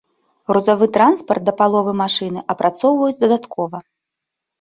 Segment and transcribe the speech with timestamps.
[0.51, 3.83] Грузавы транспарт да паловы машыны апрацоўваюць дадаткова.